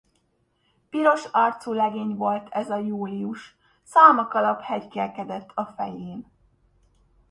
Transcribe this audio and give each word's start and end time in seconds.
Piros 0.89 1.25
arcú 1.31 1.73
legény 1.73 2.15
volt 2.15 2.47
ez 2.49 2.69
a 2.69 2.77
Július, 2.77 3.55
szalmakalap 3.83 4.61
hetykélkedett 4.61 5.51
a 5.53 5.65
fején. 5.65 6.25